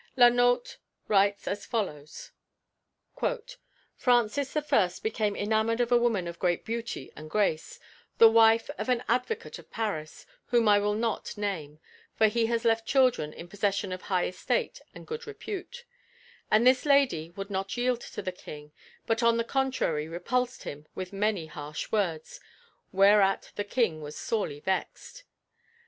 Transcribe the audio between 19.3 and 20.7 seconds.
the contrary repulsed